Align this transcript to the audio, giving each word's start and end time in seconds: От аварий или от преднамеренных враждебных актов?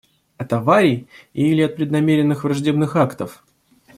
От 0.37 0.51
аварий 0.53 1.05
или 1.33 1.61
от 1.65 1.75
преднамеренных 1.75 2.43
враждебных 2.43 2.95
актов? 2.95 3.43